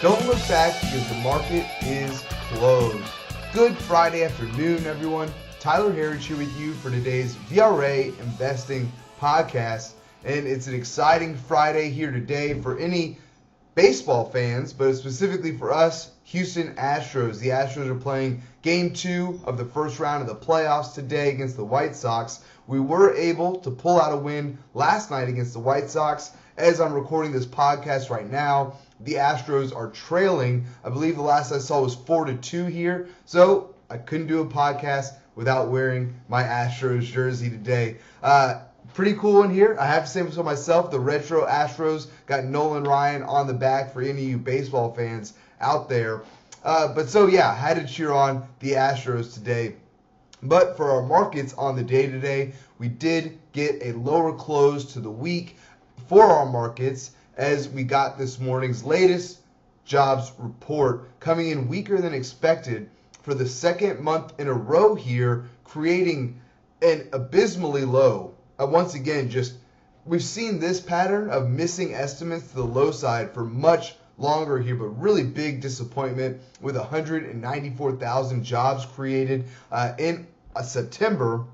[0.00, 3.02] Don't look back because the market is closed.
[3.52, 5.28] Good Friday afternoon, everyone.
[5.58, 9.94] Tyler Harris here with you for today's VRA Investing Podcast.
[10.24, 13.18] And it's an exciting Friday here today for any
[13.74, 17.40] baseball fans, but specifically for us, Houston Astros.
[17.40, 21.56] The Astros are playing game two of the first round of the playoffs today against
[21.56, 22.44] the White Sox.
[22.68, 26.30] We were able to pull out a win last night against the White Sox.
[26.56, 30.66] As I'm recording this podcast right now, the Astros are trailing.
[30.84, 33.08] I believe the last I saw was four to two here.
[33.24, 37.98] So I couldn't do a podcast without wearing my Astros jersey today.
[38.22, 38.60] Uh,
[38.94, 39.76] pretty cool one here.
[39.78, 40.90] I have to say so myself.
[40.90, 45.34] The retro Astros got Nolan Ryan on the back for any of you baseball fans
[45.60, 46.22] out there.
[46.64, 49.76] Uh, but so yeah, had to cheer on the Astros today.
[50.42, 55.00] But for our markets on the day today, we did get a lower close to
[55.00, 55.56] the week
[56.08, 59.38] for our markets as we got this morning's latest
[59.84, 62.90] jobs report coming in weaker than expected
[63.22, 66.40] for the second month in a row here, creating
[66.82, 68.34] an abysmally low.
[68.60, 69.54] Uh, once again, just
[70.04, 74.74] we've seen this pattern of missing estimates to the low side for much longer here,
[74.74, 81.44] but really big disappointment with 194,000 jobs created uh, in uh, September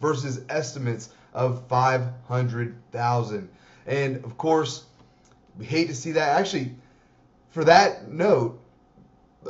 [0.00, 3.48] versus estimates of 500,000.
[3.86, 4.84] And of course,
[5.58, 6.38] we hate to see that.
[6.38, 6.74] Actually,
[7.50, 8.60] for that note,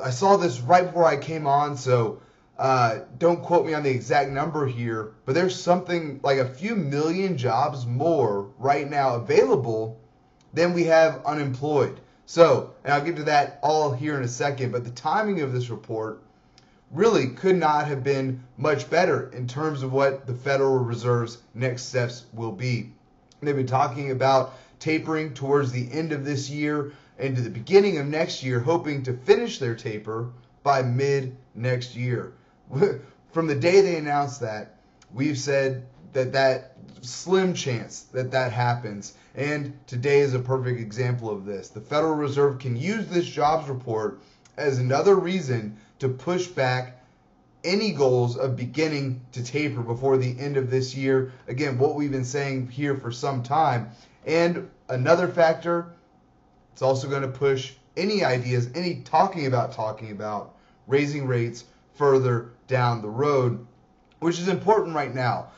[0.02, 2.20] I saw this right before I came on, so
[2.58, 6.76] uh, don't quote me on the exact number here, but there's something like a few
[6.76, 9.98] million jobs more right now available
[10.52, 12.00] than we have unemployed.
[12.26, 15.52] So, and I'll get to that all here in a second, but the timing of
[15.52, 16.22] this report
[16.90, 21.84] really could not have been much better in terms of what the Federal Reserve's next
[21.84, 22.92] steps will be.
[23.40, 27.98] They've been talking about tapering towards the end of this year and to the beginning
[27.98, 30.30] of next year, hoping to finish their taper
[30.62, 32.32] by mid next year.
[33.32, 34.76] From the day they announced that,
[35.12, 39.14] we've said that that slim chance that that happens.
[39.34, 41.68] And today is a perfect example of this.
[41.68, 44.20] The Federal Reserve can use this jobs report
[44.56, 46.99] as another reason to push back
[47.64, 51.32] any goals of beginning to taper before the end of this year.
[51.48, 53.90] Again, what we've been saying here for some time.
[54.26, 55.92] And another factor,
[56.72, 60.54] it's also going to push any ideas, any talking about talking about
[60.86, 63.66] raising rates further down the road,
[64.20, 65.48] which is important right now.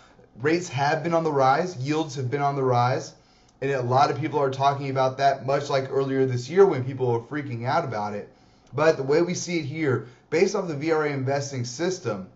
[0.41, 3.15] Rates have been on the rise, yields have been on the rise,
[3.61, 6.85] and a lot of people are talking about that, much like earlier this year when
[6.85, 8.33] people were freaking out about it.
[8.73, 12.27] But the way we see it here, based off the VRA investing system,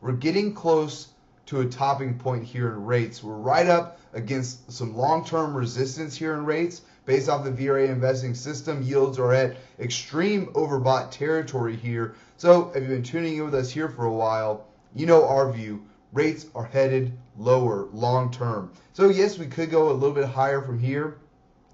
[0.00, 1.08] we're getting close
[1.46, 3.24] to a topping point here in rates.
[3.24, 6.82] We're right up against some long-term resistance here in rates.
[7.06, 12.14] Based off the VRA investing system, yields are at extreme overbought territory here.
[12.36, 15.52] So if you've been tuning in with us here for a while, you know our
[15.52, 15.84] view.
[16.12, 18.70] Rates are headed lower long term.
[18.92, 21.18] So yes, we could go a little bit higher from here,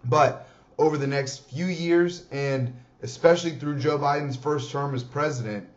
[0.07, 0.49] but
[0.79, 2.73] over the next few years and
[3.03, 5.69] especially through Joe Biden's first term as president,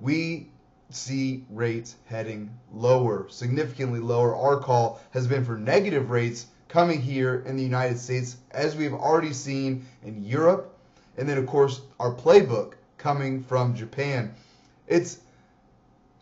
[0.00, 0.48] we
[0.90, 4.34] see rates heading lower, significantly lower.
[4.34, 8.94] Our call has been for negative rates coming here in the United States, as we've
[8.94, 10.76] already seen in Europe,
[11.16, 14.34] and then, of course, our playbook coming from Japan.
[14.86, 15.20] It's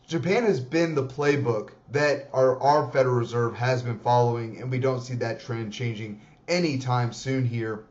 [0.06, 4.78] Japan has been the playbook that our, our Federal Reserve has been following, and we
[4.78, 7.84] don't see that trend changing anytime soon here.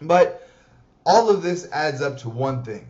[0.00, 0.48] But
[1.04, 2.86] all of this adds up to one thing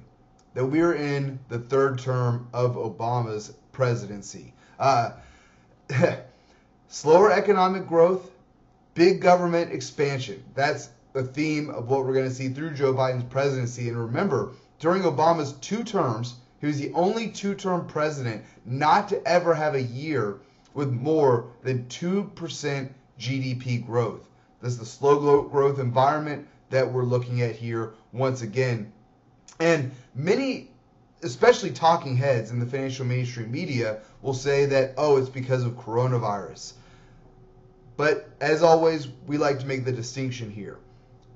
[0.55, 4.53] that we're in the third term of Obama's presidency.
[4.78, 5.12] Uh,
[6.89, 8.31] slower economic growth,
[8.95, 10.43] big government expansion.
[10.55, 13.89] That's the theme of what we're going to see through Joe Biden's presidency.
[13.89, 19.27] And remember, during Obama's two terms, he was the only two term president not to
[19.27, 20.39] ever have a year
[20.75, 22.88] with more than 2%
[23.19, 24.29] GDP growth.
[24.61, 28.93] This is the slow growth environment that we're looking at here once again.
[29.61, 30.71] And many,
[31.23, 35.73] especially talking heads in the financial mainstream media, will say that, oh, it's because of
[35.75, 36.73] coronavirus.
[37.97, 40.79] But as always, we like to make the distinction here.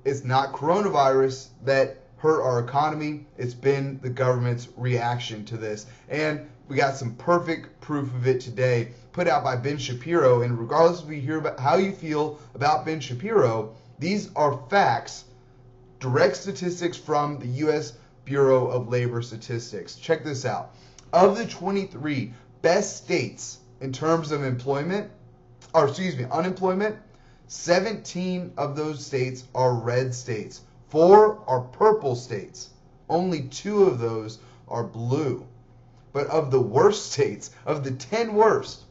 [0.04, 5.86] It's not coronavirus that hurt our economy, it's been the government's reaction to this.
[6.08, 10.42] And we got some perfect proof of it today, put out by Ben Shapiro.
[10.42, 15.24] And regardless of you hear about how you feel about Ben Shapiro, these are facts,
[16.00, 17.94] direct statistics from the U.S.
[18.26, 19.96] Bureau of Labor Statistics.
[19.96, 20.74] Check this out.
[21.12, 25.10] Of the 23 best states in terms of employment,
[25.72, 26.96] or excuse me, unemployment,
[27.48, 30.60] 17 of those states are red states.
[30.88, 32.70] Four are purple states.
[33.08, 35.46] Only two of those are blue.
[36.12, 38.84] But of the worst states, of the 10 worst,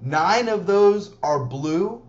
[0.00, 2.03] nine of those are blue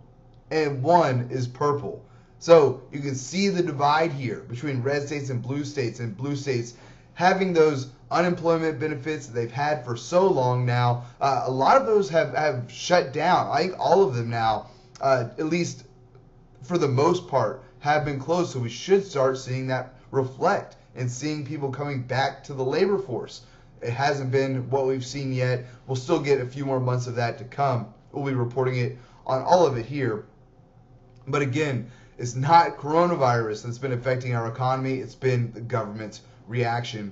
[0.52, 2.04] and one is purple.
[2.40, 6.36] So you can see the divide here between red states and blue states, and blue
[6.36, 6.74] states
[7.14, 11.06] having those unemployment benefits that they've had for so long now.
[11.20, 13.50] Uh, a lot of those have, have shut down.
[13.52, 14.68] I think all of them now,
[15.02, 15.86] uh, at least
[16.64, 18.52] for the most part, have been closed.
[18.52, 22.98] So we should start seeing that reflect and seeing people coming back to the labor
[22.98, 23.42] force.
[23.82, 25.66] It hasn't been what we've seen yet.
[25.88, 27.94] We'll still get a few more months of that to come.
[28.12, 30.26] We'll be reporting it on all of it here.
[31.28, 37.12] But again, it's not coronavirus that's been affecting our economy, it's been the government's reaction.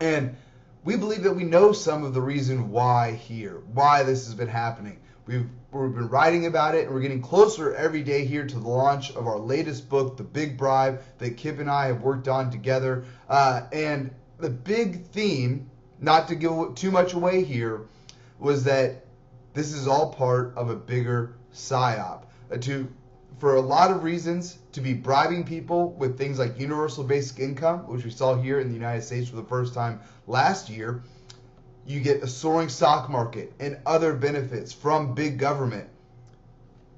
[0.00, 0.36] And
[0.84, 4.48] we believe that we know some of the reason why here, why this has been
[4.48, 4.98] happening.
[5.26, 8.68] We've, we've been writing about it, and we're getting closer every day here to the
[8.68, 12.50] launch of our latest book, The Big Bribe, that Kip and I have worked on
[12.50, 13.04] together.
[13.28, 15.70] Uh, and the big theme,
[16.00, 17.82] not to give too much away here,
[18.40, 19.04] was that
[19.54, 22.24] this is all part of a bigger psyop.
[22.50, 22.88] Uh, to
[23.42, 27.80] for a lot of reasons to be bribing people with things like universal basic income,
[27.88, 29.98] which we saw here in the United States for the first time
[30.28, 31.02] last year.
[31.84, 35.88] You get a soaring stock market and other benefits from big government.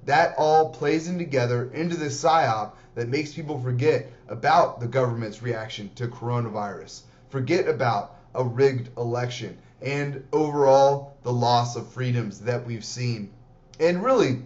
[0.04, 5.42] That all plays in together into this psyop that makes people forget about the government's
[5.42, 12.66] reaction to coronavirus, forget about a rigged election, and overall the loss of freedoms that
[12.66, 13.32] we've seen.
[13.80, 14.42] And really,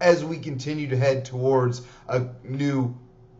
[0.00, 2.94] as we continue to head towards a new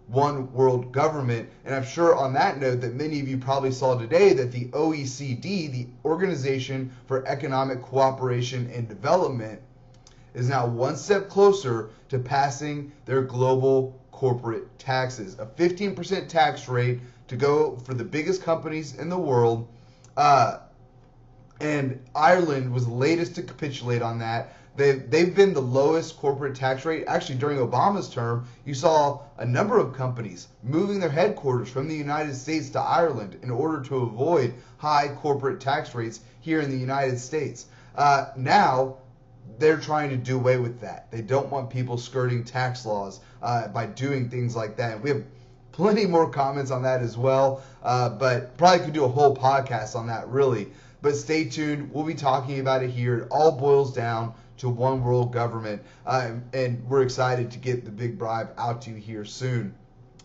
[0.08, 1.48] one world government.
[1.64, 4.66] And I'm sure on that note that many of you probably saw today that the
[4.66, 9.60] OECD, the Organization for Economic Cooperation and Development,
[10.34, 15.36] is now one step closer to passing their global corporate taxes.
[15.38, 19.68] A 15% tax rate to go for the biggest companies in the world.
[20.16, 20.58] Uh,
[21.60, 24.54] and Ireland was the latest to capitulate on that.
[24.78, 27.02] They've, they've been the lowest corporate tax rate.
[27.08, 31.96] Actually, during Obama's term, you saw a number of companies moving their headquarters from the
[31.96, 36.76] United States to Ireland in order to avoid high corporate tax rates here in the
[36.76, 37.66] United States.
[37.96, 38.98] Uh, now,
[39.58, 41.10] they're trying to do away with that.
[41.10, 45.02] They don't want people skirting tax laws uh, by doing things like that.
[45.02, 45.24] We have
[45.72, 49.96] plenty more comments on that as well, uh, but probably could do a whole podcast
[49.96, 50.68] on that, really.
[51.02, 51.92] But stay tuned.
[51.92, 53.18] We'll be talking about it here.
[53.18, 55.82] It all boils down to one world government.
[56.06, 59.74] Um, and we're excited to get the big bribe out to you here soon.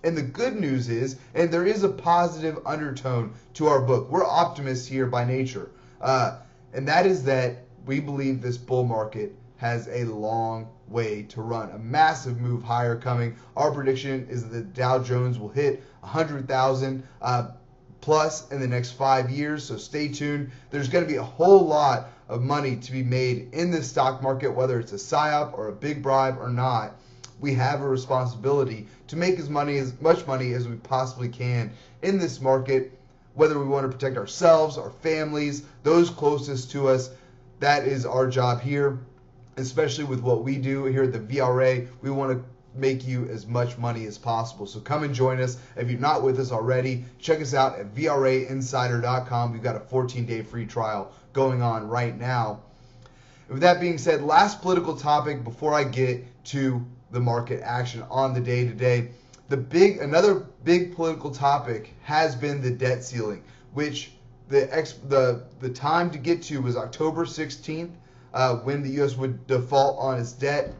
[0.03, 4.11] And the good news is, and there is a positive undertone to our book.
[4.11, 5.71] We're optimists here by nature.
[6.01, 6.39] Uh,
[6.73, 11.71] and that is that we believe this bull market has a long way to run.
[11.71, 13.35] A massive move higher coming.
[13.55, 17.51] Our prediction is that the Dow Jones will hit 100,000 uh,
[18.01, 19.63] plus in the next five years.
[19.63, 20.51] So stay tuned.
[20.69, 24.23] There's going to be a whole lot of money to be made in the stock
[24.23, 26.95] market, whether it's a psyop or a big bribe or not,
[27.39, 31.71] we have a responsibility to make as money as much money as we possibly can
[32.01, 32.97] in this market,
[33.35, 37.11] whether we want to protect ourselves, our families, those closest to us.
[37.59, 38.97] That is our job here,
[39.57, 41.87] especially with what we do here at the VRA.
[42.01, 42.43] We want to
[42.75, 44.65] make you as much money as possible.
[44.65, 45.57] So come and join us.
[45.75, 49.53] If you're not with us already, check us out at VRAinsider.com.
[49.53, 52.61] We've got a 14 day free trial going on right now.
[53.49, 58.33] With that being said, last political topic before I get to the market action on
[58.33, 59.09] the day today.
[59.49, 64.13] The big another big political topic has been the debt ceiling, which
[64.49, 67.91] the ex, the the time to get to was October 16th,
[68.33, 69.15] uh, when the U.S.
[69.15, 70.73] would default on its debt.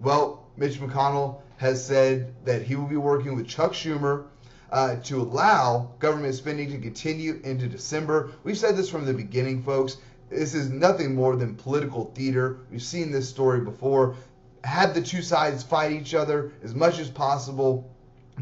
[0.00, 4.24] Well, Mitch McConnell has said that he will be working with Chuck Schumer
[4.70, 8.32] uh, to allow government spending to continue into December.
[8.44, 9.96] We've said this from the beginning, folks.
[10.30, 12.58] This is nothing more than political theater.
[12.70, 14.14] We've seen this story before.
[14.62, 17.90] Have the two sides fight each other as much as possible,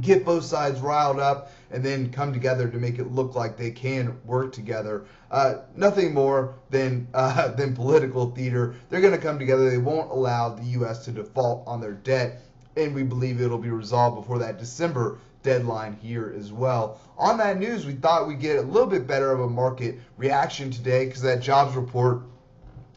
[0.01, 3.71] get both sides riled up, and then come together to make it look like they
[3.71, 5.07] can work together.
[5.31, 8.75] Uh, nothing more than uh, than political theater.
[8.91, 9.71] They're going to come together.
[9.71, 11.05] They won't allow the U.S.
[11.07, 12.43] to default on their debt,
[12.77, 17.01] and we believe it'll be resolved before that December deadline here as well.
[17.17, 20.71] On that news, we thought we'd get a little bit better of a market reaction
[20.71, 22.23] today because that jobs report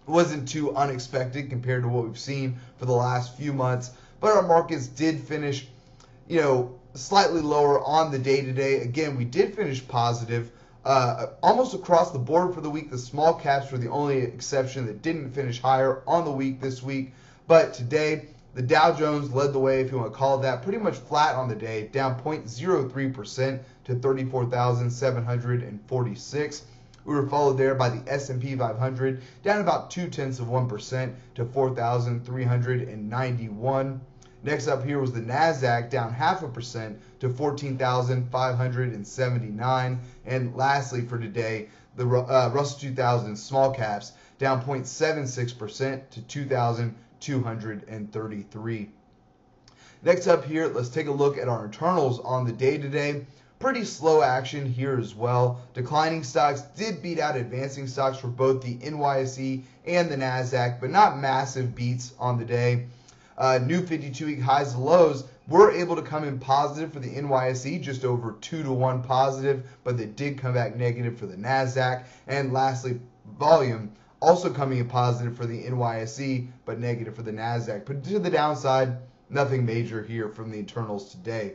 [0.07, 3.91] wasn't too unexpected compared to what we've seen for the last few months.
[4.19, 5.67] But our markets did finish,
[6.27, 8.81] you know, slightly lower on the day today.
[8.81, 10.51] Again, we did finish positive.
[10.83, 12.89] Uh, almost across the board for the week.
[12.89, 16.81] The small caps were the only exception that didn't finish higher on the week this
[16.81, 17.13] week.
[17.47, 20.61] But today, The Dow Jones led the way, if you want to call it that,
[20.61, 26.61] pretty much flat on the day, down 0.03% to 34,746.
[27.05, 31.15] We were followed there by the S&P 500, down about two tenths of one percent
[31.35, 34.01] to 4,391.
[34.43, 39.99] Next up here was the Nasdaq, down half a percent to 14,579.
[40.25, 46.21] And lastly for today, the uh, Russell 2000 small caps down 0.76% to
[47.21, 48.89] 2,233.
[50.03, 53.25] Next up here, let's take a look at our internals on the day today.
[53.59, 55.61] Pretty slow action here as well.
[55.75, 60.89] Declining stocks did beat out advancing stocks for both the NYSE and the NASDAQ, but
[60.89, 62.87] not massive beats on the day.
[63.37, 67.15] Uh, new 52 week highs and lows were able to come in positive for the
[67.15, 71.37] NYSE, just over 2 to 1 positive, but they did come back negative for the
[71.37, 72.03] NASDAQ.
[72.27, 72.99] And lastly,
[73.37, 77.85] volume also coming in positive for the NYSE, but negative for the NASDAQ.
[77.85, 78.97] But to the downside,
[79.29, 81.53] nothing major here from the internals today.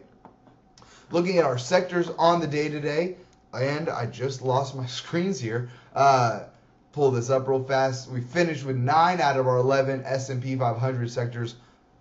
[1.11, 3.17] Looking at our sectors on the day today,
[3.55, 5.71] and I just lost my screens here.
[5.95, 6.45] Uh,
[6.93, 8.11] pull this up real fast.
[8.11, 11.55] We finished with nine out of our 11 S&P 500 sectors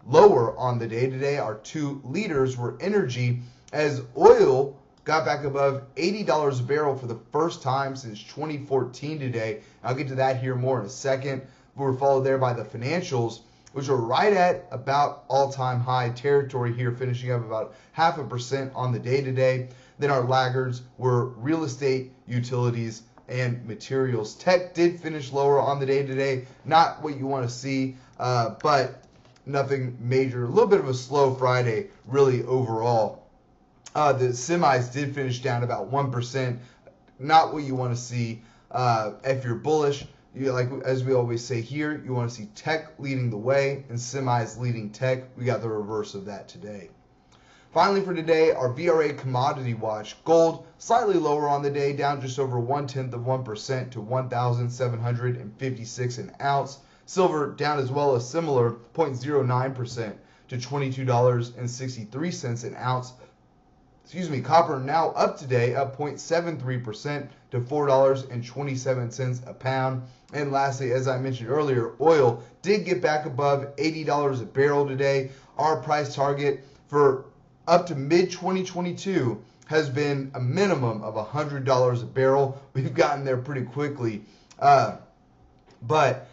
[0.07, 1.37] lower on the day today.
[1.37, 3.41] Our two leaders were energy,
[3.71, 9.61] as oil got back above $80 a barrel for the first time since 2014 today.
[9.83, 11.43] I'll get to that here more in a second.
[11.75, 13.41] We were followed there by the financials
[13.75, 18.71] which are right at about all-time high territory here, finishing up about half a percent
[18.73, 19.67] on the day today.
[19.99, 24.35] Then our laggards were real estate, utilities, and materials.
[24.35, 26.47] Tech did finish lower on the day today.
[26.63, 29.03] Not what you want to see, uh, but
[29.45, 30.45] nothing major.
[30.45, 33.24] A little bit of a slow Friday, really overall.
[33.95, 36.59] Uh, the semis did finish down about one percent.
[37.17, 38.41] Not what you want to see.
[38.69, 42.47] Uh, if you're bullish, you like as we always say here, you want to see
[42.55, 45.23] tech leading the way and semis leading tech.
[45.37, 46.89] We got the reverse of that today.
[47.71, 50.21] Finally for today, our VRA commodity watch.
[50.25, 54.01] Gold slightly lower on the day, down just over one tenth of one percent to
[54.01, 56.79] 1,756 an ounce.
[57.05, 60.17] Silver down as well as similar 0.09 percent
[60.49, 63.13] to $22.63 an ounce
[64.05, 70.03] excuse me, copper now up today, up 0.73% to $4.27 a pound.
[70.31, 75.31] And lastly, as I mentioned earlier, oil did get back above $80 a barrel today.
[75.57, 77.25] Our price target for
[77.67, 82.61] up to mid 2022 has been a minimum of $100 a barrel.
[82.75, 84.21] We've gotten there pretty quickly.
[84.59, 84.97] Uh,
[85.81, 86.29] but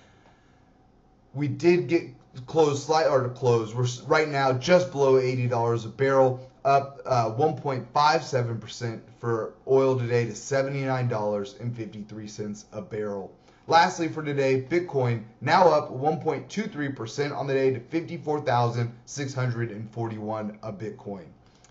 [1.33, 2.03] we did get
[2.45, 3.75] close slight or to close.
[3.75, 10.31] We're right now just below $80 a barrel up uh, 1.57% for oil today to
[10.33, 13.33] $79.53 a barrel.
[13.69, 21.27] Lastly, for today, Bitcoin now up 1.23% on the day to 54,641 a Bitcoin.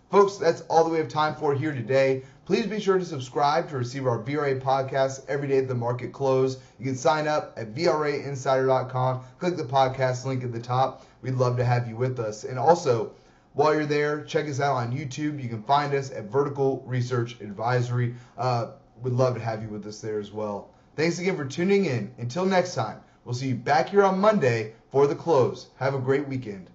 [0.09, 2.23] Folks, that's all that we have time for here today.
[2.45, 6.11] Please be sure to subscribe to receive our VRA podcast every day at the market
[6.11, 6.57] close.
[6.79, 9.21] You can sign up at VRAinsider.com.
[9.39, 11.05] Click the podcast link at the top.
[11.21, 12.43] We'd love to have you with us.
[12.43, 13.13] And also,
[13.53, 15.41] while you're there, check us out on YouTube.
[15.41, 18.15] You can find us at Vertical Research Advisory.
[18.37, 20.69] Uh, would love to have you with us there as well.
[20.95, 22.13] Thanks again for tuning in.
[22.17, 25.67] Until next time, we'll see you back here on Monday for the close.
[25.77, 26.70] Have a great weekend.